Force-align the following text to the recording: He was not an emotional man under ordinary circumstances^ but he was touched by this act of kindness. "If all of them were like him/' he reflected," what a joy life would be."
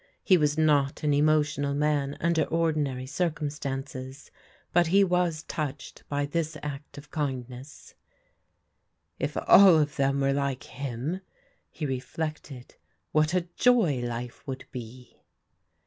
He 0.23 0.35
was 0.35 0.57
not 0.57 1.03
an 1.03 1.13
emotional 1.13 1.75
man 1.75 2.17
under 2.19 2.45
ordinary 2.45 3.05
circumstances^ 3.05 4.31
but 4.73 4.87
he 4.87 5.03
was 5.03 5.43
touched 5.43 6.01
by 6.09 6.25
this 6.25 6.57
act 6.63 6.97
of 6.97 7.11
kindness. 7.11 7.93
"If 9.19 9.37
all 9.45 9.77
of 9.77 9.97
them 9.97 10.19
were 10.19 10.33
like 10.33 10.63
him/' 10.63 11.21
he 11.69 11.85
reflected," 11.85 12.77
what 13.11 13.35
a 13.35 13.47
joy 13.55 13.99
life 13.99 14.41
would 14.47 14.65
be." 14.71 15.17